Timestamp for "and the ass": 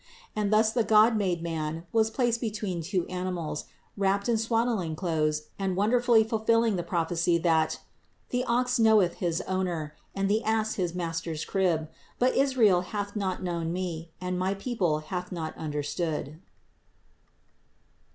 10.15-10.73